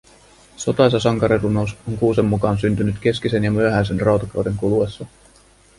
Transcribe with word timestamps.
Sotaisa 0.61 0.99
sankarirunous 1.03 1.75
on 1.87 1.97
Kuusen 1.97 2.25
mukaan 2.25 2.57
syntynyt 2.59 2.99
keskisen 3.01 3.43
ja 3.43 3.51
myöhäisen 3.51 4.01
rautakauden 4.01 4.55
kuluessa 4.57 5.05